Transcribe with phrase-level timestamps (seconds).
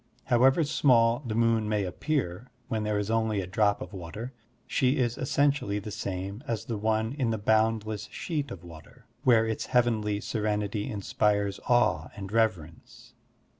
[0.23, 4.33] However small the moon may appear when there is only a drop of water,
[4.65, 9.45] she is essentially the same as the one in the botmdless sheet of water, where
[9.45, 13.13] its heavenly serenity inspires awe and reverence.